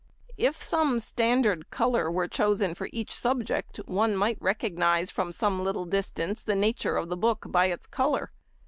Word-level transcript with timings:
If 0.39 0.63
some 0.63 0.99
standard 0.99 1.69
colour 1.69 2.09
were 2.09 2.27
chosen 2.27 2.73
for 2.73 2.89
each 2.91 3.15
subject, 3.15 3.77
one 3.85 4.17
might 4.17 4.41
recognize 4.41 5.11
from 5.11 5.31
some 5.31 5.59
little 5.59 5.85
distance 5.85 6.41
the 6.41 6.55
nature 6.55 6.97
of 6.97 7.09
the 7.09 7.15
book 7.17 7.45
by 7.49 7.67
its 7.67 7.85
colour. 7.85 8.31